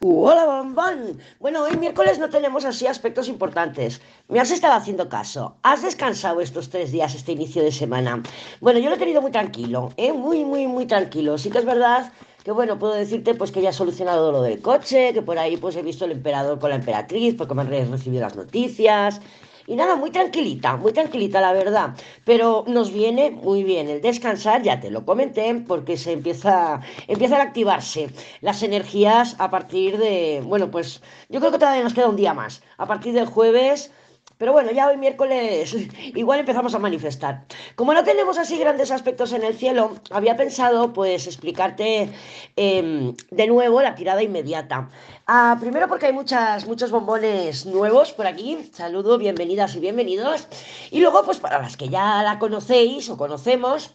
Hola, 0.00 0.44
bombón. 0.44 1.18
Bueno, 1.40 1.64
hoy 1.64 1.76
miércoles 1.76 2.20
no 2.20 2.30
tenemos 2.30 2.64
así 2.64 2.86
aspectos 2.86 3.26
importantes. 3.26 4.00
Me 4.28 4.38
has 4.38 4.52
estado 4.52 4.74
haciendo 4.74 5.08
caso. 5.08 5.56
¿Has 5.64 5.82
descansado 5.82 6.40
estos 6.40 6.70
tres 6.70 6.92
días, 6.92 7.16
este 7.16 7.32
inicio 7.32 7.64
de 7.64 7.72
semana? 7.72 8.22
Bueno, 8.60 8.78
yo 8.78 8.90
lo 8.90 8.94
he 8.94 8.98
tenido 8.98 9.20
muy 9.20 9.32
tranquilo, 9.32 9.92
¿eh? 9.96 10.12
Muy, 10.12 10.44
muy, 10.44 10.68
muy 10.68 10.86
tranquilo. 10.86 11.36
Sí 11.36 11.50
que 11.50 11.58
es 11.58 11.64
verdad 11.64 12.12
que, 12.44 12.52
bueno, 12.52 12.78
puedo 12.78 12.94
decirte 12.94 13.34
pues 13.34 13.50
que 13.50 13.60
ya 13.60 13.70
he 13.70 13.72
solucionado 13.72 14.30
lo 14.30 14.42
del 14.42 14.62
coche, 14.62 15.12
que 15.12 15.22
por 15.22 15.36
ahí 15.36 15.56
pues 15.56 15.74
he 15.74 15.82
visto 15.82 16.04
el 16.04 16.12
emperador 16.12 16.60
con 16.60 16.70
la 16.70 16.76
emperatriz, 16.76 17.34
porque 17.34 17.54
me 17.54 17.62
han 17.62 17.90
recibido 17.90 18.22
las 18.22 18.36
noticias. 18.36 19.20
Y 19.68 19.76
nada, 19.76 19.96
muy 19.96 20.10
tranquilita, 20.10 20.76
muy 20.78 20.94
tranquilita 20.94 21.42
la 21.42 21.52
verdad. 21.52 21.94
Pero 22.24 22.64
nos 22.66 22.90
viene 22.90 23.30
muy 23.30 23.64
bien 23.64 23.90
el 23.90 24.00
descansar, 24.00 24.62
ya 24.62 24.80
te 24.80 24.90
lo 24.90 25.04
comenté, 25.04 25.54
porque 25.68 25.98
se 25.98 26.12
empieza, 26.12 26.80
empiezan 27.06 27.40
a 27.42 27.44
activarse 27.44 28.08
las 28.40 28.62
energías 28.62 29.36
a 29.38 29.50
partir 29.50 29.98
de, 29.98 30.42
bueno, 30.42 30.70
pues 30.70 31.02
yo 31.28 31.38
creo 31.40 31.52
que 31.52 31.58
todavía 31.58 31.84
nos 31.84 31.92
queda 31.92 32.08
un 32.08 32.16
día 32.16 32.32
más. 32.32 32.62
A 32.78 32.86
partir 32.86 33.12
del 33.12 33.26
jueves 33.26 33.92
pero 34.38 34.52
bueno, 34.52 34.70
ya 34.70 34.86
hoy 34.86 34.96
miércoles 34.96 35.74
igual 36.14 36.40
empezamos 36.40 36.74
a 36.74 36.78
manifestar. 36.78 37.44
Como 37.78 37.94
no 37.94 38.02
tenemos 38.02 38.38
así 38.38 38.58
grandes 38.58 38.90
aspectos 38.90 39.32
en 39.32 39.44
el 39.44 39.56
cielo, 39.56 39.94
había 40.10 40.36
pensado 40.36 40.92
pues 40.92 41.28
explicarte 41.28 42.10
em, 42.56 43.14
de 43.30 43.46
nuevo 43.46 43.80
la 43.80 43.94
tirada 43.94 44.20
inmediata. 44.20 44.90
Ah, 45.28 45.56
primero 45.60 45.86
porque 45.86 46.06
hay 46.06 46.12
muchas, 46.12 46.66
muchos 46.66 46.90
bombones 46.90 47.66
nuevos 47.66 48.10
por 48.10 48.26
aquí. 48.26 48.68
Saludo, 48.72 49.16
bienvenidas 49.16 49.76
y 49.76 49.78
bienvenidos. 49.78 50.48
Y 50.90 50.98
luego 50.98 51.22
pues 51.24 51.38
para 51.38 51.62
las 51.62 51.76
que 51.76 51.88
ya 51.88 52.20
la 52.24 52.40
conocéis 52.40 53.10
o 53.10 53.16
conocemos, 53.16 53.94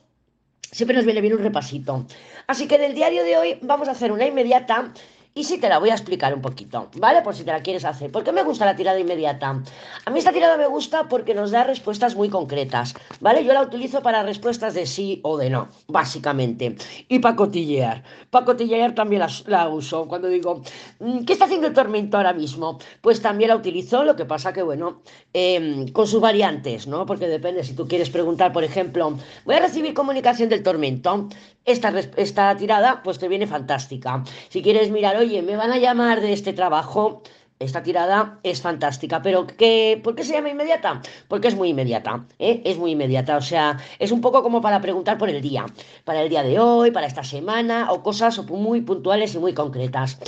siempre 0.72 0.96
nos 0.96 1.04
viene 1.04 1.20
bien 1.20 1.34
un 1.34 1.44
repasito. 1.44 2.06
Así 2.48 2.70
que 2.70 2.76
en 2.76 2.84
el 2.84 2.96
diario 2.96 3.26
de 3.26 3.38
hoy 3.38 3.60
vamos 3.64 3.90
a 3.90 3.92
hacer 3.92 4.14
una 4.14 4.26
inmediata 4.26 4.94
y 5.36 5.44
sí 5.44 5.58
te 5.58 5.70
la 5.70 5.80
voy 5.80 5.90
a 5.90 5.94
explicar 5.94 6.34
un 6.34 6.42
poquito, 6.42 6.90
¿vale? 6.98 7.22
Por 7.22 7.36
si 7.36 7.44
te 7.44 7.52
la 7.52 7.62
quieres 7.64 7.86
hacer. 7.86 8.12
¿Por 8.12 8.24
qué 8.24 8.32
me 8.32 8.44
gusta 8.44 8.66
la 8.66 8.76
tirada 8.76 9.00
inmediata? 9.00 9.62
A 10.06 10.10
mí 10.12 10.20
esta 10.20 10.32
tirada 10.32 10.58
me 10.58 10.68
gusta 10.68 11.08
porque 11.10 11.34
nos 11.34 11.52
da 11.52 11.64
respuestas 11.64 12.16
muy 12.16 12.30
concretas, 12.30 12.94
¿vale? 13.20 13.44
Yo 13.44 13.54
la 13.54 13.64
utilizo 13.64 14.02
para 14.02 14.22
respuestas 14.24 14.76
de 14.76 14.86
sí 14.86 15.22
o 15.24 15.38
de 15.38 15.50
no, 15.50 15.70
básicamente. 15.88 16.76
Y 17.08 17.20
para 17.20 17.36
cotillear. 17.36 18.04
Para 18.30 18.46
cotillear 18.46 18.94
también 18.94 19.24
la, 19.48 19.70
uso. 19.70 20.08
Cuando 20.08 20.28
digo, 20.28 20.62
mm, 21.00 21.26
¿qué 21.26 21.34
está 21.34 21.46
haciendo 21.46 21.68
el 21.68 21.74
tormento 21.74 22.18
ahora 22.18 22.34
mismo? 22.34 22.78
Pues 23.02 23.22
también 23.22 23.50
la 23.50 23.56
utilizo, 23.56 24.04
lo 24.04 24.16
que 24.16 24.26
pasa 24.26 24.54
que, 24.54 24.62
bueno, 24.62 25.02
em, 25.34 25.88
con 25.88 26.08
sus 26.08 26.22
variantes, 26.22 26.86
¿no? 26.86 27.06
Porque 27.06 27.28
depende, 27.28 27.64
si 27.64 27.74
tú 27.74 27.88
quieres 27.88 28.10
preguntar, 28.10 28.54
por 28.54 28.64
ejemplo, 28.64 29.18
voy 29.46 29.56
a 29.56 29.60
recibir 29.60 29.94
comunicación 29.94 30.50
del 30.50 30.62
tormento, 30.62 31.28
esta, 31.66 31.94
esta 32.18 32.56
tirada, 32.58 33.02
pues 33.04 33.20
te 33.20 33.28
viene 33.28 33.48
fantástica. 33.48 34.24
Si 34.50 34.62
quieres 34.62 34.92
mirar, 34.92 35.18
oye, 35.18 35.42
me 35.42 35.56
van 35.56 35.72
a 35.72 35.78
llamar 35.78 36.22
de 36.22 36.34
este 36.34 36.54
trabajo, 36.54 37.22
esta 37.60 37.84
tirada 37.84 38.40
es 38.44 38.62
fantástica, 38.62 39.22
pero 39.22 39.48
¿qué, 39.48 40.00
¿por 40.04 40.16
qué 40.16 40.24
se 40.24 40.34
llama 40.34 40.50
inmediata? 40.50 41.02
Porque 41.28 41.48
es 41.48 41.56
muy 41.56 41.70
inmediata, 41.70 42.26
¿eh? 42.40 42.62
es 42.66 42.78
muy 42.78 42.92
inmediata, 42.92 43.38
o 43.38 43.42
sea, 43.42 43.78
es 44.00 44.12
un 44.12 44.22
poco 44.22 44.44
como 44.44 44.62
para 44.62 44.82
preguntar 44.82 45.18
por 45.18 45.30
el 45.30 45.42
día, 45.42 45.66
para 46.04 46.22
el 46.22 46.30
día 46.30 46.44
de 46.44 46.60
hoy, 46.60 46.92
para 46.92 47.08
esta 47.08 47.24
semana, 47.24 47.92
o 47.92 48.04
cosas 48.04 48.44
muy 48.50 48.82
puntuales 48.82 49.36
y 49.36 49.40
muy 49.40 49.54
concretas. 49.54 50.20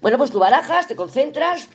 Bueno, 0.00 0.18
pues 0.18 0.30
tú 0.30 0.38
barajas, 0.38 0.86
te 0.86 0.94
concentras, 0.94 1.68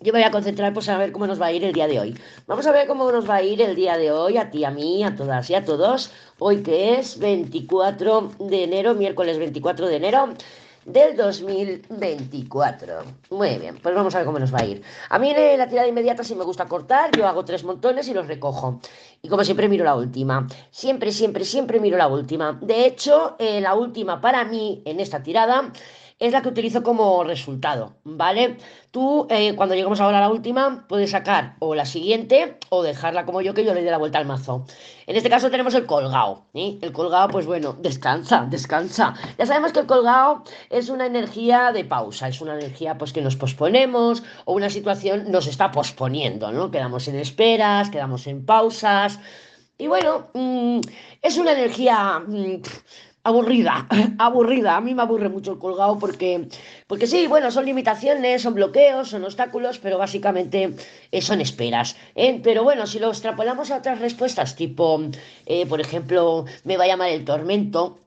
yo 0.00 0.12
me 0.12 0.20
voy 0.20 0.28
a 0.28 0.30
concentrar 0.30 0.72
pues 0.72 0.88
a 0.88 0.96
ver 0.96 1.10
cómo 1.10 1.26
nos 1.26 1.40
va 1.40 1.46
a 1.46 1.52
ir 1.52 1.64
el 1.64 1.72
día 1.72 1.88
de 1.88 1.98
hoy. 1.98 2.16
Vamos 2.46 2.66
a 2.66 2.72
ver 2.72 2.86
cómo 2.86 3.10
nos 3.10 3.28
va 3.28 3.36
a 3.36 3.42
ir 3.42 3.60
el 3.60 3.74
día 3.74 3.96
de 3.96 4.12
hoy, 4.12 4.36
a 4.36 4.48
ti, 4.50 4.64
a 4.64 4.70
mí, 4.70 5.02
a 5.02 5.16
todas 5.16 5.50
y 5.50 5.56
a 5.56 5.64
todos. 5.64 6.12
Hoy 6.38 6.62
que 6.62 6.98
es 6.98 7.18
24 7.18 8.30
de 8.38 8.64
enero, 8.64 8.94
miércoles 8.94 9.38
24 9.38 9.88
de 9.88 9.96
enero 9.96 10.34
del 10.84 11.16
2024. 11.16 12.94
Muy 13.30 13.58
bien, 13.58 13.76
pues 13.82 13.92
vamos 13.92 14.14
a 14.14 14.18
ver 14.18 14.26
cómo 14.26 14.38
nos 14.38 14.54
va 14.54 14.60
a 14.60 14.66
ir. 14.66 14.82
A 15.10 15.18
mí 15.18 15.30
en 15.30 15.58
la 15.58 15.68
tirada 15.68 15.88
inmediata 15.88 16.22
si 16.22 16.36
me 16.36 16.44
gusta 16.44 16.66
cortar, 16.66 17.10
yo 17.16 17.26
hago 17.26 17.44
tres 17.44 17.64
montones 17.64 18.06
y 18.06 18.14
los 18.14 18.28
recojo. 18.28 18.80
Y 19.20 19.28
como 19.28 19.42
siempre 19.42 19.68
miro 19.68 19.84
la 19.84 19.96
última. 19.96 20.46
Siempre, 20.70 21.10
siempre, 21.10 21.44
siempre 21.44 21.80
miro 21.80 21.98
la 21.98 22.06
última. 22.06 22.56
De 22.62 22.86
hecho, 22.86 23.34
eh, 23.40 23.60
la 23.60 23.74
última 23.74 24.20
para 24.20 24.44
mí 24.44 24.80
en 24.84 25.00
esta 25.00 25.24
tirada 25.24 25.72
es 26.18 26.32
la 26.32 26.42
que 26.42 26.48
utilizo 26.48 26.82
como 26.82 27.22
resultado, 27.22 27.94
¿vale? 28.02 28.56
Tú, 28.90 29.26
eh, 29.30 29.54
cuando 29.54 29.74
lleguemos 29.74 30.00
ahora 30.00 30.18
a 30.18 30.22
la 30.22 30.30
última, 30.30 30.86
puedes 30.88 31.10
sacar 31.10 31.54
o 31.60 31.74
la 31.74 31.84
siguiente 31.84 32.58
o 32.70 32.82
dejarla 32.82 33.24
como 33.24 33.40
yo, 33.40 33.54
que 33.54 33.64
yo 33.64 33.72
le 33.72 33.82
dé 33.82 33.90
la 33.90 33.98
vuelta 33.98 34.18
al 34.18 34.26
mazo. 34.26 34.66
En 35.06 35.14
este 35.16 35.30
caso 35.30 35.50
tenemos 35.50 35.74
el 35.74 35.86
colgado, 35.86 36.46
¿sí? 36.52 36.78
El 36.82 36.92
colgado, 36.92 37.28
pues 37.28 37.46
bueno, 37.46 37.76
descansa, 37.78 38.46
descansa. 38.50 39.14
Ya 39.38 39.46
sabemos 39.46 39.72
que 39.72 39.80
el 39.80 39.86
colgado 39.86 40.42
es 40.70 40.88
una 40.88 41.06
energía 41.06 41.70
de 41.72 41.84
pausa, 41.84 42.28
es 42.28 42.40
una 42.40 42.54
energía 42.54 42.98
pues 42.98 43.12
que 43.12 43.22
nos 43.22 43.36
posponemos 43.36 44.24
o 44.44 44.54
una 44.54 44.70
situación 44.70 45.30
nos 45.30 45.46
está 45.46 45.70
posponiendo, 45.70 46.50
¿no? 46.50 46.70
Quedamos 46.70 47.06
en 47.06 47.16
esperas, 47.16 47.90
quedamos 47.90 48.26
en 48.26 48.44
pausas. 48.44 49.20
Y 49.80 49.86
bueno, 49.86 50.28
mm, 50.34 50.80
es 51.22 51.38
una 51.38 51.52
energía... 51.52 52.20
Mm, 52.26 52.62
aburrida, 53.24 53.86
aburrida. 54.18 54.76
A 54.76 54.80
mí 54.80 54.94
me 54.94 55.02
aburre 55.02 55.28
mucho 55.28 55.52
el 55.52 55.58
colgado 55.58 55.98
porque, 55.98 56.48
porque 56.86 57.06
sí, 57.06 57.26
bueno, 57.26 57.50
son 57.50 57.66
limitaciones, 57.66 58.42
son 58.42 58.54
bloqueos, 58.54 59.10
son 59.10 59.24
obstáculos, 59.24 59.78
pero 59.78 59.98
básicamente 59.98 60.74
eh, 61.12 61.22
son 61.22 61.40
esperas. 61.40 61.96
¿eh? 62.14 62.40
Pero 62.42 62.64
bueno, 62.64 62.86
si 62.86 62.98
lo 62.98 63.08
extrapolamos 63.08 63.70
a 63.70 63.78
otras 63.78 64.00
respuestas, 64.00 64.56
tipo, 64.56 65.00
eh, 65.46 65.66
por 65.66 65.80
ejemplo, 65.80 66.44
me 66.64 66.76
va 66.76 66.84
a 66.84 66.88
llamar 66.88 67.10
el 67.10 67.24
tormento, 67.24 67.98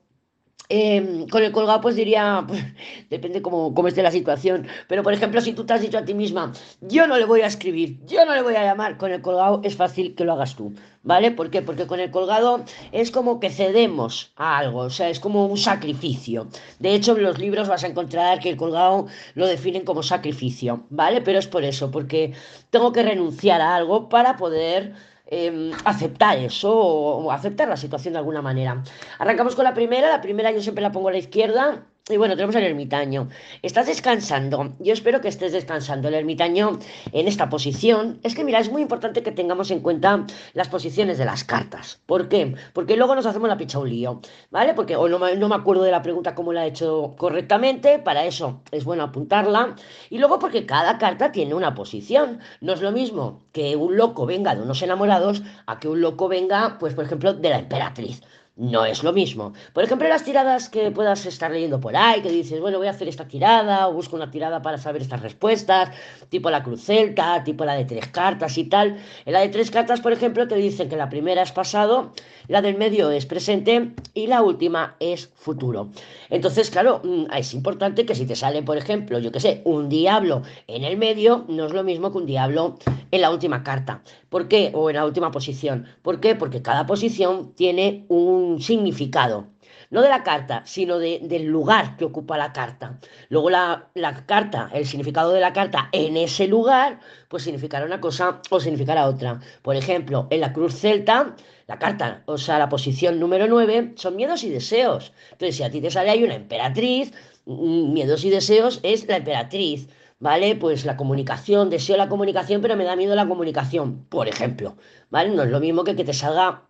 Em, 0.74 1.28
con 1.28 1.42
el 1.42 1.52
colgado, 1.52 1.82
pues 1.82 1.96
diría, 1.96 2.44
pues, 2.48 2.64
depende 3.10 3.42
cómo, 3.42 3.74
cómo, 3.74 3.88
esté 3.88 4.02
la 4.02 4.10
situación. 4.10 4.66
Pero, 4.88 5.02
por 5.02 5.12
ejemplo, 5.12 5.42
si 5.42 5.52
tú 5.52 5.66
te 5.66 5.74
has 5.74 5.82
dicho 5.82 5.98
a 5.98 6.04
ti 6.06 6.14
misma, 6.14 6.54
yo 6.80 7.06
no 7.06 7.18
le 7.18 7.26
voy 7.26 7.42
a 7.42 7.46
escribir, 7.46 7.98
yo 8.06 8.24
no 8.24 8.34
le 8.34 8.40
voy 8.40 8.54
a 8.56 8.64
llamar, 8.64 8.96
con 8.96 9.12
el 9.12 9.20
colgado 9.20 9.60
es 9.64 9.76
fácil 9.76 10.14
que 10.14 10.24
lo 10.24 10.32
hagas 10.32 10.56
tú, 10.56 10.72
¿vale? 11.02 11.30
¿Por 11.30 11.50
qué? 11.50 11.60
Porque 11.60 11.86
con 11.86 12.00
el 12.00 12.10
colgado 12.10 12.64
es 12.90 13.10
como 13.10 13.38
que 13.38 13.50
cedemos 13.50 14.32
a 14.36 14.56
algo, 14.56 14.78
o 14.78 14.90
sea, 14.90 15.10
es 15.10 15.20
como 15.20 15.44
un 15.44 15.58
sacrificio. 15.58 16.46
De 16.78 16.94
hecho, 16.94 17.14
en 17.18 17.24
los 17.24 17.38
libros 17.38 17.68
vas 17.68 17.84
a 17.84 17.88
encontrar 17.88 18.40
que 18.40 18.48
el 18.48 18.56
colgado 18.56 19.08
lo 19.34 19.46
definen 19.46 19.84
como 19.84 20.02
sacrificio, 20.02 20.86
¿vale? 20.88 21.20
Pero 21.20 21.38
es 21.38 21.48
por 21.48 21.64
eso, 21.64 21.90
porque 21.90 22.32
tengo 22.70 22.92
que 22.92 23.02
renunciar 23.02 23.60
a 23.60 23.74
algo 23.74 24.08
para 24.08 24.38
poder 24.38 24.94
Em, 25.26 25.72
aceptar 25.84 26.36
eso 26.38 26.70
o, 26.74 27.30
aceptar 27.32 27.68
la 27.68 27.76
situación 27.76 28.12
de 28.14 28.18
alguna 28.18 28.42
manera. 28.42 28.82
Arrancamos 29.18 29.54
con 29.54 29.64
la 29.64 29.74
primera, 29.74 30.08
la 30.08 30.20
primera 30.20 30.50
yo 30.50 30.60
siempre 30.60 30.82
la 30.82 30.92
pongo 30.92 31.08
a 31.08 31.12
la 31.12 31.18
izquierda 31.18 31.86
y 32.10 32.16
bueno, 32.16 32.34
tenemos 32.34 32.56
el 32.56 32.64
ermitaño. 32.64 33.28
Estás 33.62 33.86
descansando. 33.86 34.74
Yo 34.80 34.92
espero 34.92 35.20
que 35.20 35.28
estés 35.28 35.52
descansando. 35.52 36.08
El 36.08 36.14
ermitaño 36.14 36.80
en 37.12 37.28
esta 37.28 37.48
posición. 37.48 38.18
Es 38.24 38.34
que 38.34 38.42
mira, 38.42 38.58
es 38.58 38.72
muy 38.72 38.82
importante 38.82 39.22
que 39.22 39.30
tengamos 39.30 39.70
en 39.70 39.78
cuenta 39.78 40.26
las 40.52 40.68
posiciones 40.68 41.16
de 41.16 41.24
las 41.24 41.44
cartas. 41.44 42.00
¿Por 42.06 42.28
qué? 42.28 42.56
Porque 42.72 42.96
luego 42.96 43.14
nos 43.14 43.26
hacemos 43.26 43.48
la 43.48 43.56
picha 43.56 43.78
un 43.78 43.88
lío. 43.88 44.20
¿Vale? 44.50 44.74
Porque 44.74 44.96
o 44.96 45.08
no, 45.08 45.32
no 45.36 45.48
me 45.48 45.54
acuerdo 45.54 45.84
de 45.84 45.92
la 45.92 46.02
pregunta 46.02 46.34
cómo 46.34 46.52
la 46.52 46.64
he 46.64 46.70
hecho 46.70 47.14
correctamente. 47.16 48.00
Para 48.00 48.24
eso 48.24 48.62
es 48.72 48.84
bueno 48.84 49.04
apuntarla. 49.04 49.76
Y 50.10 50.18
luego 50.18 50.40
porque 50.40 50.66
cada 50.66 50.98
carta 50.98 51.30
tiene 51.30 51.54
una 51.54 51.76
posición. 51.76 52.40
No 52.60 52.72
es 52.72 52.82
lo 52.82 52.90
mismo 52.90 53.44
que 53.52 53.76
un 53.76 53.96
loco 53.96 54.26
venga 54.26 54.56
de 54.56 54.62
unos 54.62 54.82
enamorados 54.82 55.44
a 55.66 55.78
que 55.78 55.86
un 55.86 56.00
loco 56.00 56.26
venga, 56.26 56.78
pues 56.80 56.94
por 56.94 57.04
ejemplo, 57.04 57.32
de 57.32 57.48
la 57.48 57.60
emperatriz 57.60 58.22
no 58.56 58.84
es 58.84 59.02
lo 59.02 59.12
mismo. 59.12 59.54
Por 59.72 59.84
ejemplo, 59.84 60.08
las 60.08 60.24
tiradas 60.24 60.68
que 60.68 60.90
puedas 60.90 61.24
estar 61.24 61.50
leyendo 61.50 61.80
por 61.80 61.96
ahí, 61.96 62.20
que 62.20 62.30
dices, 62.30 62.60
bueno, 62.60 62.78
voy 62.78 62.86
a 62.86 62.90
hacer 62.90 63.08
esta 63.08 63.26
tirada, 63.26 63.88
o 63.88 63.94
busco 63.94 64.16
una 64.16 64.30
tirada 64.30 64.60
para 64.60 64.78
saber 64.78 65.02
estas 65.02 65.22
respuestas, 65.22 65.90
tipo 66.28 66.50
la 66.50 66.62
cruz 66.62 66.84
celta, 66.84 67.42
tipo 67.44 67.64
la 67.64 67.74
de 67.74 67.86
tres 67.86 68.08
cartas 68.08 68.58
y 68.58 68.64
tal. 68.64 68.98
En 69.24 69.32
la 69.32 69.40
de 69.40 69.48
tres 69.48 69.70
cartas, 69.70 70.00
por 70.00 70.12
ejemplo, 70.12 70.46
te 70.48 70.56
dicen 70.56 70.88
que 70.88 70.96
la 70.96 71.08
primera 71.08 71.42
es 71.42 71.52
pasado, 71.52 72.12
la 72.48 72.60
del 72.60 72.76
medio 72.76 73.10
es 73.10 73.24
presente 73.24 73.92
y 74.12 74.26
la 74.26 74.42
última 74.42 74.96
es 75.00 75.30
futuro. 75.34 75.88
Entonces, 76.28 76.70
claro, 76.70 77.00
mm, 77.02 77.32
es 77.34 77.54
importante 77.54 78.04
que 78.04 78.14
si 78.14 78.26
te 78.26 78.36
sale, 78.36 78.62
por 78.62 78.76
ejemplo, 78.76 79.18
yo 79.18 79.32
que 79.32 79.40
sé, 79.40 79.62
un 79.64 79.88
diablo 79.88 80.42
en 80.66 80.84
el 80.84 80.98
medio, 80.98 81.46
no 81.48 81.66
es 81.66 81.72
lo 81.72 81.84
mismo 81.84 82.12
que 82.12 82.18
un 82.18 82.26
diablo 82.26 82.78
en 83.10 83.20
la 83.20 83.30
última 83.30 83.62
carta. 83.62 84.02
¿Por 84.32 84.48
qué? 84.48 84.70
O 84.72 84.88
en 84.88 84.96
la 84.96 85.04
última 85.04 85.30
posición. 85.30 85.86
¿Por 86.00 86.18
qué? 86.18 86.34
Porque 86.34 86.62
cada 86.62 86.86
posición 86.86 87.52
tiene 87.54 88.06
un 88.08 88.62
significado. 88.62 89.48
No 89.90 90.00
de 90.00 90.08
la 90.08 90.22
carta, 90.22 90.62
sino 90.64 90.98
del 90.98 91.44
lugar 91.44 91.98
que 91.98 92.06
ocupa 92.06 92.38
la 92.38 92.50
carta. 92.54 92.98
Luego 93.28 93.50
la, 93.50 93.90
la, 93.92 94.24
carta, 94.24 94.70
el 94.72 94.86
significado 94.86 95.32
de 95.32 95.40
la 95.40 95.52
carta 95.52 95.90
en 95.92 96.16
ese 96.16 96.46
lugar, 96.46 96.98
pues 97.28 97.42
significará 97.42 97.84
una 97.84 98.00
cosa 98.00 98.40
o 98.48 98.58
significará 98.58 99.06
otra. 99.06 99.38
Por 99.60 99.76
ejemplo, 99.76 100.28
en 100.30 100.40
la 100.40 100.54
cruz 100.54 100.76
celta, 100.80 101.36
la 101.66 101.78
carta, 101.78 102.22
o 102.24 102.38
sea, 102.38 102.58
la 102.58 102.70
posición 102.70 103.20
número 103.20 103.46
9, 103.46 103.92
son 103.96 104.16
miedos 104.16 104.44
y 104.44 104.48
deseos. 104.48 105.12
Entonces, 105.32 105.56
si 105.56 105.62
a 105.62 105.70
ti 105.70 105.82
te 105.82 105.90
sale 105.90 106.08
ahí 106.08 106.24
una 106.24 106.36
emperatriz, 106.36 107.12
mm, 107.44 107.92
miedos 107.92 108.24
y 108.24 108.30
deseos 108.30 108.80
es 108.82 109.06
la 109.06 109.18
emperatriz. 109.18 109.88
¿Vale? 110.22 110.54
Pues 110.54 110.84
la 110.84 110.96
comunicación, 110.96 111.68
deseo 111.68 111.96
la 111.96 112.08
comunicación, 112.08 112.62
pero 112.62 112.76
me 112.76 112.84
da 112.84 112.94
miedo 112.94 113.16
la 113.16 113.26
comunicación, 113.26 114.04
por 114.08 114.28
ejemplo, 114.28 114.76
¿vale? 115.10 115.30
No 115.30 115.42
es 115.42 115.50
lo 115.50 115.58
mismo 115.58 115.82
que 115.82 115.96
que 115.96 116.04
te 116.04 116.14
salga 116.14 116.62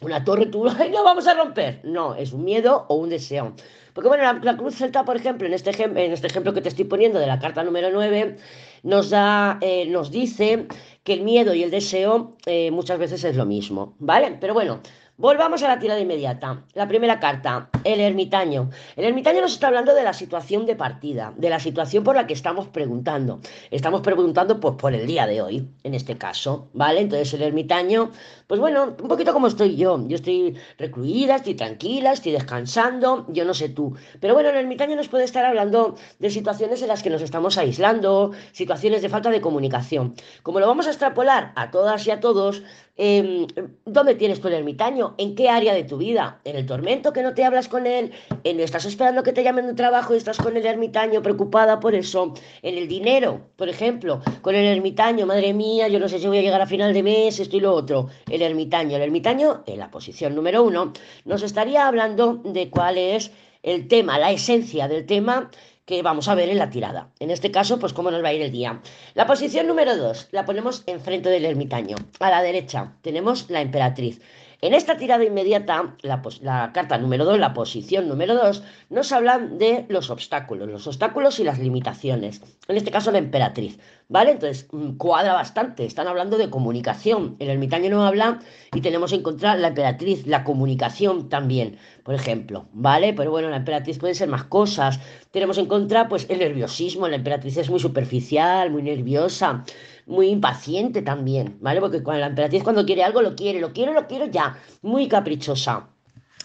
una 0.00 0.24
torre, 0.24 0.46
tú, 0.46 0.66
¡ay, 0.78 0.90
no 0.90 1.04
vamos 1.04 1.26
a 1.26 1.34
romper! 1.34 1.80
No, 1.84 2.14
es 2.14 2.32
un 2.32 2.44
miedo 2.44 2.86
o 2.88 2.94
un 2.94 3.10
deseo. 3.10 3.54
Porque 3.92 4.08
bueno, 4.08 4.40
la, 4.42 4.56
cruz 4.56 4.76
celta, 4.76 5.04
por 5.04 5.16
ejemplo, 5.16 5.46
en 5.46 5.52
este, 5.52 5.70
en 5.82 6.12
este 6.12 6.26
ejemplo 6.28 6.54
que 6.54 6.62
te 6.62 6.70
estoy 6.70 6.86
poniendo 6.86 7.18
de 7.18 7.26
la 7.26 7.38
carta 7.38 7.62
número 7.62 7.90
9, 7.92 8.38
nos, 8.82 9.10
da, 9.10 9.58
eh, 9.60 9.86
nos 9.86 10.10
dice 10.10 10.66
que 11.04 11.12
el 11.12 11.22
miedo 11.22 11.54
y 11.54 11.62
el 11.62 11.70
deseo 11.70 12.36
eh, 12.46 12.70
muchas 12.70 12.98
veces 12.98 13.22
es 13.22 13.36
lo 13.36 13.44
mismo, 13.44 13.96
¿vale? 13.98 14.38
Pero 14.40 14.54
bueno, 14.54 14.80
Volvamos 15.16 15.62
a 15.62 15.68
la 15.68 15.78
tirada 15.78 16.00
inmediata. 16.00 16.64
La 16.72 16.88
primera 16.88 17.20
carta, 17.20 17.70
el 17.84 18.00
ermitaño. 18.00 18.70
El 18.96 19.04
ermitaño 19.04 19.42
nos 19.42 19.52
está 19.52 19.68
hablando 19.68 19.94
de 19.94 20.02
la 20.02 20.12
situación 20.12 20.66
de 20.66 20.74
partida, 20.74 21.32
de 21.36 21.50
la 21.50 21.60
situación 21.60 22.02
por 22.02 22.16
la 22.16 22.26
que 22.26 22.32
estamos 22.32 22.66
preguntando. 22.66 23.38
Estamos 23.70 24.00
preguntando 24.00 24.58
pues 24.58 24.74
por 24.74 24.92
el 24.92 25.06
día 25.06 25.28
de 25.28 25.40
hoy, 25.40 25.68
en 25.84 25.94
este 25.94 26.18
caso, 26.18 26.66
¿vale? 26.72 27.00
Entonces 27.00 27.32
el 27.32 27.42
ermitaño, 27.42 28.10
pues 28.48 28.58
bueno, 28.58 28.96
un 29.00 29.08
poquito 29.08 29.32
como 29.32 29.46
estoy 29.46 29.76
yo. 29.76 30.04
Yo 30.08 30.16
estoy 30.16 30.56
recluida, 30.78 31.36
estoy 31.36 31.54
tranquila, 31.54 32.10
estoy 32.10 32.32
descansando, 32.32 33.24
yo 33.28 33.44
no 33.44 33.54
sé 33.54 33.68
tú. 33.68 33.94
Pero 34.18 34.34
bueno, 34.34 34.48
el 34.48 34.56
ermitaño 34.56 34.96
nos 34.96 35.06
puede 35.06 35.22
estar 35.22 35.44
hablando 35.44 35.94
de 36.18 36.30
situaciones 36.30 36.82
en 36.82 36.88
las 36.88 37.04
que 37.04 37.10
nos 37.10 37.22
estamos 37.22 37.56
aislando, 37.56 38.32
situaciones 38.50 39.00
de 39.00 39.08
falta 39.08 39.30
de 39.30 39.40
comunicación. 39.40 40.16
Como 40.42 40.58
lo 40.58 40.66
vamos 40.66 40.88
a 40.88 40.90
extrapolar 40.90 41.52
a 41.54 41.70
todas 41.70 42.04
y 42.04 42.10
a 42.10 42.18
todos, 42.18 42.64
eh, 42.96 43.46
¿dónde 43.84 44.14
tienes 44.14 44.40
tú 44.40 44.48
el 44.48 44.54
ermitaño? 44.54 45.14
¿En 45.18 45.34
qué 45.34 45.48
área 45.48 45.74
de 45.74 45.84
tu 45.84 45.98
vida? 45.98 46.40
¿En 46.44 46.56
el 46.56 46.64
tormento 46.64 47.12
que 47.12 47.22
no 47.22 47.34
te 47.34 47.44
hablas 47.44 47.68
con 47.68 47.86
él? 47.86 48.12
¿En 48.44 48.60
estás 48.60 48.84
esperando 48.84 49.22
que 49.22 49.32
te 49.32 49.42
llamen 49.42 49.66
de 49.66 49.74
trabajo 49.74 50.14
y 50.14 50.18
estás 50.18 50.38
con 50.38 50.56
el 50.56 50.64
ermitaño 50.64 51.20
preocupada 51.20 51.80
por 51.80 51.94
eso? 51.94 52.34
¿En 52.62 52.78
el 52.78 52.86
dinero, 52.86 53.40
por 53.56 53.68
ejemplo? 53.68 54.20
Con 54.42 54.54
el 54.54 54.66
ermitaño, 54.66 55.26
madre 55.26 55.52
mía, 55.52 55.88
yo 55.88 55.98
no 55.98 56.08
sé 56.08 56.20
si 56.20 56.28
voy 56.28 56.38
a 56.38 56.42
llegar 56.42 56.60
a 56.60 56.66
final 56.66 56.94
de 56.94 57.02
mes, 57.02 57.40
esto 57.40 57.56
y 57.56 57.60
lo 57.60 57.74
otro. 57.74 58.08
El 58.30 58.42
ermitaño, 58.42 58.96
el 58.96 59.02
ermitaño, 59.02 59.64
en 59.66 59.78
la 59.78 59.90
posición 59.90 60.34
número 60.34 60.62
uno, 60.62 60.92
nos 61.24 61.42
estaría 61.42 61.88
hablando 61.88 62.36
de 62.44 62.70
cuál 62.70 62.98
es 62.98 63.32
el 63.64 63.88
tema, 63.88 64.18
la 64.18 64.30
esencia 64.30 64.86
del 64.88 65.06
tema 65.06 65.50
que 65.84 66.02
vamos 66.02 66.28
a 66.28 66.34
ver 66.34 66.48
en 66.48 66.58
la 66.58 66.70
tirada. 66.70 67.10
En 67.18 67.30
este 67.30 67.50
caso, 67.50 67.78
pues 67.78 67.92
cómo 67.92 68.10
nos 68.10 68.24
va 68.24 68.28
a 68.28 68.32
ir 68.32 68.42
el 68.42 68.52
día. 68.52 68.80
La 69.14 69.26
posición 69.26 69.66
número 69.66 69.96
2 69.96 70.28
la 70.32 70.44
ponemos 70.44 70.82
enfrente 70.86 71.28
del 71.28 71.44
ermitaño. 71.44 71.96
A 72.20 72.30
la 72.30 72.42
derecha 72.42 72.94
tenemos 73.02 73.50
la 73.50 73.60
emperatriz. 73.60 74.20
En 74.64 74.72
esta 74.72 74.96
tirada 74.96 75.22
inmediata, 75.24 75.94
la, 76.00 76.70
carta 76.72 76.96
número 76.96 77.26
2, 77.26 77.38
la 77.38 77.52
posición 77.52 78.08
número 78.08 78.34
2, 78.34 78.62
nos 78.88 79.12
hablan 79.12 79.58
de 79.58 79.84
los 79.88 80.08
obstáculos, 80.08 80.70
los 80.70 80.86
obstáculos 80.86 81.38
y 81.38 81.44
las 81.44 81.58
limitaciones. 81.58 82.40
En 82.66 82.78
este 82.78 82.90
caso, 82.90 83.12
la 83.12 83.18
emperatriz. 83.18 83.78
¿Vale? 84.08 84.32
Entonces, 84.32 84.68
mm, 84.70 84.96
cuadra 84.96 85.32
bastante. 85.32 85.84
Están 85.86 86.08
hablando 86.08 86.36
de 86.38 86.50
comunicación. 86.50 87.36
El 87.38 87.48
ermitaño 87.48 87.90
no 87.90 88.06
habla 88.06 88.40
y 88.74 88.80
tenemos 88.80 89.12
en 89.12 89.22
contra 89.22 89.56
la 89.56 89.68
emperatriz, 89.68 90.26
la 90.26 90.44
comunicación 90.44 91.28
también, 91.28 91.78
por 92.02 92.14
ejemplo. 92.14 92.68
¿Vale? 92.72 93.14
Pero 93.14 93.30
bueno, 93.30 93.48
la 93.50 93.56
emperatriz 93.56 93.98
puede 93.98 94.14
ser 94.14 94.28
más 94.28 94.44
cosas. 94.44 95.00
Tenemos 95.30 95.58
en 95.58 95.66
contra, 95.66 96.08
pues, 96.08 96.26
el 96.28 96.38
nerviosismo. 96.38 97.08
La 97.08 97.16
emperatriz 97.16 97.56
es 97.56 97.70
muy 97.70 97.80
superficial, 97.80 98.70
muy 98.70 98.82
nerviosa 98.82 99.64
muy 100.06 100.28
impaciente 100.28 101.00
también, 101.00 101.56
¿vale? 101.60 101.80
Porque 101.80 102.02
cuando 102.02 102.20
la 102.20 102.26
emperatriz 102.26 102.62
cuando 102.62 102.84
quiere 102.84 103.02
algo 103.04 103.22
lo 103.22 103.34
quiere, 103.34 103.58
lo 103.60 103.72
quiero, 103.72 103.94
lo 103.94 104.06
quiero 104.06 104.26
ya, 104.26 104.58
muy 104.82 105.08
caprichosa. 105.08 105.93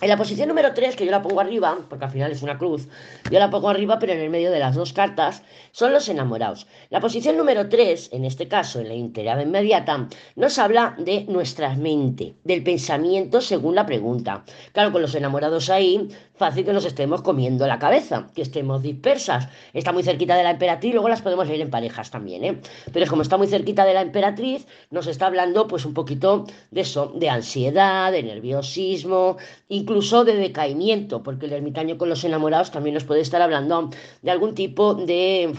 En 0.01 0.07
la 0.07 0.15
posición 0.15 0.47
número 0.47 0.73
3, 0.73 0.95
que 0.95 1.05
yo 1.05 1.11
la 1.11 1.21
pongo 1.21 1.41
arriba, 1.41 1.77
porque 1.89 2.05
al 2.05 2.11
final 2.11 2.31
es 2.31 2.41
una 2.41 2.57
cruz, 2.57 2.87
yo 3.29 3.37
la 3.37 3.49
pongo 3.49 3.67
arriba, 3.67 3.99
pero 3.99 4.13
en 4.13 4.21
el 4.21 4.29
medio 4.29 4.49
de 4.49 4.59
las 4.59 4.75
dos 4.75 4.93
cartas, 4.93 5.43
son 5.73 5.91
los 5.91 6.07
enamorados. 6.07 6.67
La 6.89 7.01
posición 7.01 7.35
número 7.35 7.67
3, 7.67 8.11
en 8.13 8.23
este 8.23 8.47
caso, 8.47 8.79
en 8.79 8.87
la 8.87 8.93
interior 8.93 9.41
inmediata, 9.41 10.07
nos 10.37 10.57
habla 10.57 10.95
de 10.97 11.25
nuestra 11.27 11.75
mente, 11.75 12.33
del 12.45 12.63
pensamiento 12.63 13.41
según 13.41 13.75
la 13.75 13.85
pregunta. 13.85 14.45
Claro, 14.71 14.93
con 14.93 15.01
los 15.01 15.15
enamorados 15.15 15.69
ahí, 15.69 16.07
fácil 16.35 16.63
que 16.63 16.71
nos 16.71 16.85
estemos 16.85 17.21
comiendo 17.21 17.67
la 17.67 17.77
cabeza, 17.77 18.27
que 18.33 18.41
estemos 18.41 18.81
dispersas. 18.81 19.49
Está 19.73 19.91
muy 19.91 20.03
cerquita 20.03 20.37
de 20.37 20.43
la 20.43 20.51
emperatriz, 20.51 20.93
luego 20.93 21.09
las 21.09 21.21
podemos 21.21 21.45
leer 21.45 21.59
en 21.59 21.69
parejas 21.69 22.09
también, 22.09 22.45
¿eh? 22.45 22.61
Pero 22.93 23.05
como 23.07 23.21
está 23.21 23.37
muy 23.37 23.47
cerquita 23.47 23.83
de 23.83 23.93
la 23.93 24.01
emperatriz, 24.01 24.65
nos 24.91 25.07
está 25.07 25.25
hablando 25.25 25.67
pues 25.67 25.83
un 25.83 25.93
poquito 25.93 26.45
de 26.71 26.81
eso, 26.81 27.11
de 27.15 27.29
ansiedad, 27.29 28.13
de 28.13 28.23
nerviosismo, 28.23 29.35
incluso 29.67 29.88
de 29.89 30.35
decaimiento, 30.35 31.23
porque 31.23 31.47
el 31.47 31.53
ermitaño 31.53 31.97
con 31.97 32.09
los 32.09 32.23
enamorados 32.23 32.71
también 32.71 32.93
nos 32.93 33.03
puede 33.03 33.21
estar 33.21 33.41
hablando 33.41 33.89
de 34.21 34.31
algún 34.31 34.53
tipo 34.53 34.93
de 34.93 35.53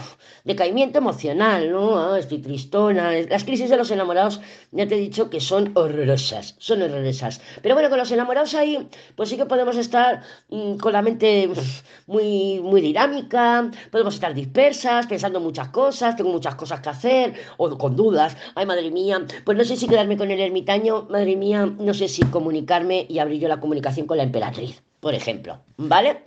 decaimiento 0.45 0.99
emocional, 0.99 1.71
¿no? 1.71 1.99
Ah, 1.99 2.17
estoy 2.17 2.39
tristona. 2.39 3.11
Las 3.29 3.43
crisis 3.43 3.69
de 3.69 3.77
los 3.77 3.91
enamorados, 3.91 4.39
ya 4.71 4.87
te 4.87 4.95
he 4.95 4.99
dicho 4.99 5.29
que 5.29 5.41
son 5.41 5.71
horrorosas, 5.75 6.55
son 6.59 6.81
horrorosas. 6.81 7.41
Pero 7.61 7.75
bueno, 7.75 7.89
con 7.89 7.99
los 7.99 8.11
enamorados 8.11 8.55
ahí, 8.55 8.87
pues 9.15 9.29
sí 9.29 9.37
que 9.37 9.45
podemos 9.45 9.77
estar... 9.77 10.21
Mm, 10.49 10.77
con 10.77 10.93
la 10.93 11.01
mente 11.01 11.49
muy, 12.07 12.59
muy 12.61 12.81
dinámica, 12.81 13.69
podemos 13.91 14.15
estar 14.15 14.33
dispersas, 14.33 15.07
pensando 15.07 15.39
muchas 15.39 15.69
cosas, 15.69 16.15
tengo 16.15 16.31
muchas 16.31 16.55
cosas 16.55 16.81
que 16.81 16.89
hacer, 16.89 17.33
o 17.57 17.77
con 17.77 17.95
dudas, 17.95 18.35
ay 18.55 18.65
madre 18.65 18.91
mía, 18.91 19.25
pues 19.45 19.57
no 19.57 19.63
sé 19.63 19.75
si 19.77 19.87
quedarme 19.87 20.17
con 20.17 20.31
el 20.31 20.39
ermitaño, 20.39 21.07
madre 21.09 21.35
mía, 21.35 21.65
no 21.65 21.93
sé 21.93 22.07
si 22.07 22.23
comunicarme 22.23 23.05
y 23.07 23.19
abrir 23.19 23.41
yo 23.41 23.47
la 23.47 23.59
comunicación 23.59 24.07
con 24.07 24.17
la 24.17 24.20
emperatriz, 24.23 24.83
por 24.99 25.13
ejemplo, 25.13 25.61
¿vale? 25.77 26.23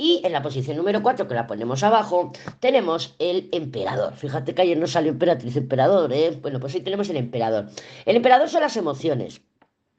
Y 0.00 0.20
en 0.24 0.30
la 0.30 0.42
posición 0.42 0.76
número 0.76 1.02
4, 1.02 1.26
que 1.26 1.34
la 1.34 1.48
ponemos 1.48 1.82
abajo, 1.82 2.32
tenemos 2.60 3.16
el 3.18 3.48
emperador. 3.50 4.14
Fíjate 4.14 4.54
que 4.54 4.62
ayer 4.62 4.78
no 4.78 4.86
salió 4.86 5.10
emperatriz, 5.10 5.56
emperador, 5.56 6.12
¿eh? 6.12 6.38
Bueno, 6.40 6.60
pues 6.60 6.72
sí 6.72 6.80
tenemos 6.80 7.10
el 7.10 7.16
emperador. 7.16 7.68
El 8.06 8.14
emperador 8.14 8.48
son 8.48 8.60
las 8.60 8.76
emociones. 8.76 9.40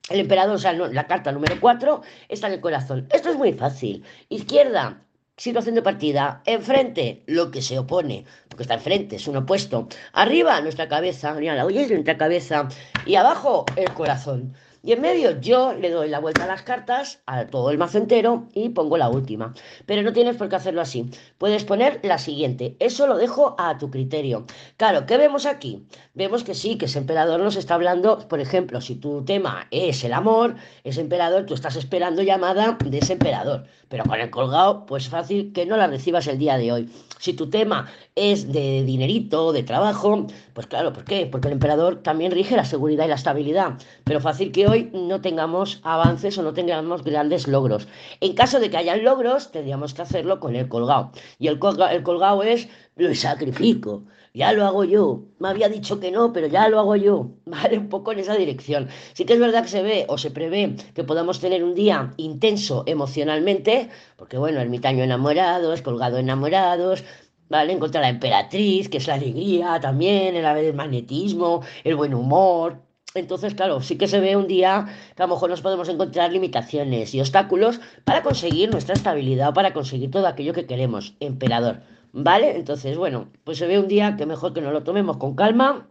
El 0.09 0.21
emperador, 0.21 0.55
o 0.55 0.59
sea, 0.59 0.71
la 0.71 1.05
carta 1.05 1.33
número 1.33 1.55
4 1.59 2.01
está 2.29 2.47
en 2.47 2.53
el 2.53 2.61
corazón. 2.61 3.07
Esto 3.11 3.29
es 3.29 3.35
muy 3.35 3.51
fácil. 3.51 4.05
Izquierda, 4.29 5.01
situación 5.35 5.75
de 5.75 5.81
partida. 5.81 6.43
Enfrente, 6.45 7.23
lo 7.27 7.51
que 7.51 7.61
se 7.61 7.77
opone, 7.77 8.25
lo 8.49 8.57
que 8.57 8.63
está 8.63 8.75
enfrente, 8.75 9.17
es 9.17 9.27
un 9.27 9.37
opuesto. 9.37 9.87
Arriba, 10.13 10.61
nuestra 10.61 10.87
cabeza, 10.87 11.33
mira, 11.33 11.55
la 11.55 11.69
es 11.69 11.91
nuestra 11.91 12.17
cabeza. 12.17 12.69
Y 13.05 13.15
abajo, 13.15 13.65
el 13.75 13.93
corazón. 13.93 14.55
Y 14.89 14.93
en 14.93 15.01
medio 15.01 15.39
yo 15.39 15.73
le 15.73 15.91
doy 15.91 16.09
la 16.09 16.17
vuelta 16.17 16.45
a 16.45 16.47
las 16.47 16.63
cartas, 16.63 17.21
a 17.27 17.45
todo 17.45 17.69
el 17.69 17.77
mazo 17.77 17.99
entero 17.99 18.47
y 18.55 18.69
pongo 18.69 18.97
la 18.97 19.07
última. 19.07 19.53
Pero 19.85 20.01
no 20.01 20.13
tienes 20.13 20.35
por 20.35 20.49
qué 20.49 20.55
hacerlo 20.55 20.81
así. 20.81 21.11
Puedes 21.37 21.63
poner 21.63 21.99
la 22.01 22.17
siguiente. 22.17 22.75
Eso 22.79 23.05
lo 23.05 23.15
dejo 23.15 23.53
a 23.59 23.77
tu 23.77 23.91
criterio. 23.91 24.47
Claro, 24.77 25.05
¿qué 25.05 25.17
vemos 25.17 25.45
aquí? 25.45 25.85
Vemos 26.15 26.43
que 26.43 26.55
sí, 26.55 26.75
que 26.79 26.85
ese 26.85 26.97
emperador 26.97 27.39
nos 27.39 27.55
está 27.55 27.75
hablando, 27.75 28.27
por 28.27 28.39
ejemplo, 28.39 28.81
si 28.81 28.95
tu 28.95 29.23
tema 29.23 29.67
es 29.69 30.03
el 30.03 30.11
amor, 30.11 30.55
ese 30.83 31.01
emperador, 31.01 31.45
tú 31.45 31.53
estás 31.53 31.75
esperando 31.75 32.23
llamada 32.23 32.75
de 32.83 32.97
ese 32.97 33.13
emperador. 33.13 33.65
Pero 33.89 34.05
con 34.05 34.19
el 34.19 34.31
colgado, 34.31 34.87
pues 34.87 35.07
fácil 35.07 35.53
que 35.53 35.67
no 35.67 35.77
la 35.77 35.85
recibas 35.85 36.25
el 36.25 36.39
día 36.39 36.57
de 36.57 36.71
hoy. 36.71 36.89
Si 37.19 37.33
tu 37.33 37.49
tema 37.49 37.87
es 38.15 38.51
de 38.51 38.83
dinerito, 38.83 39.51
de 39.51 39.63
trabajo, 39.63 40.27
pues 40.53 40.67
claro, 40.67 40.93
¿por 40.93 41.03
qué? 41.03 41.25
Porque 41.25 41.47
el 41.47 41.53
emperador 41.53 41.97
también 42.01 42.31
rige 42.31 42.55
la 42.55 42.65
seguridad 42.65 43.05
y 43.05 43.09
la 43.09 43.15
estabilidad. 43.15 43.77
Pero 44.05 44.21
fácil 44.21 44.51
que 44.51 44.67
hoy 44.67 44.78
no 44.93 45.21
tengamos 45.21 45.81
avances 45.83 46.37
o 46.37 46.43
no 46.43 46.53
tengamos 46.53 47.03
grandes 47.03 47.47
logros. 47.47 47.87
En 48.21 48.33
caso 48.33 48.59
de 48.59 48.69
que 48.69 48.77
hayan 48.77 49.03
logros, 49.03 49.51
tendríamos 49.51 49.93
que 49.93 50.01
hacerlo 50.01 50.39
con 50.39 50.55
el 50.55 50.67
colgado. 50.69 51.11
Y 51.39 51.47
el, 51.47 51.59
el 51.91 52.03
colgado 52.03 52.43
es 52.43 52.69
lo 52.95 53.13
sacrifico, 53.15 54.03
ya 54.33 54.51
lo 54.53 54.65
hago 54.65 54.83
yo. 54.83 55.23
Me 55.39 55.49
había 55.49 55.69
dicho 55.69 55.99
que 55.99 56.11
no, 56.11 56.33
pero 56.33 56.47
ya 56.47 56.67
lo 56.69 56.79
hago 56.79 56.95
yo. 56.95 57.31
Vale, 57.45 57.77
un 57.77 57.89
poco 57.89 58.11
en 58.11 58.19
esa 58.19 58.35
dirección. 58.35 58.89
Sí 59.13 59.25
que 59.25 59.33
es 59.33 59.39
verdad 59.39 59.63
que 59.63 59.69
se 59.69 59.83
ve 59.83 60.05
o 60.07 60.17
se 60.17 60.31
prevé 60.31 60.75
que 60.93 61.03
podamos 61.03 61.39
tener 61.39 61.63
un 61.63 61.75
día 61.75 62.13
intenso 62.17 62.83
emocionalmente, 62.85 63.89
porque 64.17 64.37
bueno, 64.37 64.59
ermitaño 64.59 65.03
enamorados, 65.03 65.81
colgado 65.81 66.17
enamorados, 66.17 67.03
¿vale? 67.49 67.73
En 67.73 67.79
contra 67.79 68.01
la 68.01 68.09
emperatriz, 68.09 68.89
que 68.89 68.97
es 68.97 69.07
la 69.07 69.15
alegría 69.15 69.79
también, 69.79 70.35
el 70.35 70.73
magnetismo, 70.73 71.61
el 71.83 71.95
buen 71.95 72.13
humor. 72.13 72.88
Entonces, 73.19 73.53
claro, 73.53 73.81
sí 73.81 73.97
que 73.97 74.07
se 74.07 74.19
ve 74.19 74.35
un 74.35 74.47
día 74.47 74.87
que 75.15 75.23
a 75.23 75.27
lo 75.27 75.35
mejor 75.35 75.49
nos 75.49 75.61
podemos 75.61 75.89
encontrar 75.89 76.31
limitaciones 76.31 77.13
y 77.13 77.21
obstáculos 77.21 77.79
para 78.05 78.23
conseguir 78.23 78.71
nuestra 78.71 78.95
estabilidad, 78.95 79.53
para 79.53 79.73
conseguir 79.73 80.09
todo 80.11 80.27
aquello 80.27 80.53
que 80.53 80.65
queremos, 80.65 81.15
emperador. 81.19 81.81
¿Vale? 82.11 82.55
Entonces, 82.55 82.97
bueno, 82.97 83.29
pues 83.43 83.59
se 83.59 83.67
ve 83.67 83.77
un 83.77 83.87
día 83.87 84.15
que 84.17 84.25
mejor 84.25 84.53
que 84.53 84.61
nos 84.61 84.73
lo 84.73 84.83
tomemos 84.83 85.17
con 85.17 85.35
calma, 85.35 85.87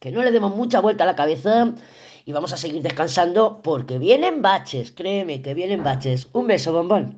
que 0.00 0.10
no 0.12 0.22
le 0.22 0.30
demos 0.30 0.54
mucha 0.54 0.80
vuelta 0.80 1.04
a 1.04 1.06
la 1.06 1.16
cabeza 1.16 1.72
y 2.26 2.32
vamos 2.32 2.52
a 2.52 2.58
seguir 2.58 2.82
descansando 2.82 3.62
porque 3.62 3.98
vienen 3.98 4.42
baches, 4.42 4.92
créeme 4.92 5.40
que 5.40 5.54
vienen 5.54 5.82
baches. 5.82 6.28
Un 6.34 6.46
beso, 6.46 6.74
bombón. 6.74 7.16